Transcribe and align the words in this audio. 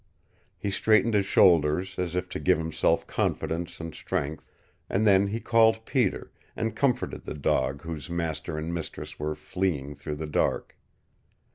He 0.57 0.71
straightened 0.71 1.13
his 1.13 1.27
shoulders, 1.27 1.99
as 1.99 2.15
if 2.15 2.27
to 2.29 2.39
give 2.39 2.57
himself 2.57 3.05
confidence 3.05 3.79
and 3.79 3.93
strength, 3.93 4.43
and 4.89 5.05
then 5.05 5.27
he 5.27 5.39
called 5.39 5.85
Peter, 5.85 6.31
and 6.55 6.75
comforted 6.75 7.25
the 7.25 7.35
dog 7.35 7.83
whose 7.83 8.09
master 8.09 8.57
and 8.57 8.73
mistress 8.73 9.19
were 9.19 9.35
fleeing 9.35 9.93
through 9.93 10.15
the 10.15 10.25
dark. 10.25 10.75